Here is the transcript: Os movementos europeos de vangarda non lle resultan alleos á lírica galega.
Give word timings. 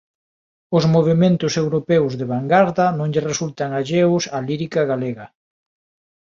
Os 0.77 0.83
movementos 0.95 1.53
europeos 1.63 2.13
de 2.19 2.25
vangarda 2.33 2.85
non 2.97 3.07
lle 3.13 3.25
resultan 3.31 3.69
alleos 3.79 4.23
á 4.35 4.37
lírica 4.49 4.81
galega. 4.91 5.25